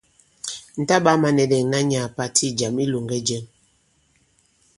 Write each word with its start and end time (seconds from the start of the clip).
Ŋ̀ 0.79 0.83
taɓā 0.89 1.11
mānɛ̄nɛ̂k 1.21 1.61
ìnà 1.63 1.79
nyàà 1.89 2.13
pàti 2.17 2.45
ì 2.49 2.55
jàm 2.57 2.75
i 2.83 2.85
ilōŋgɛ 2.87 3.17
jɛŋ. 3.27 3.43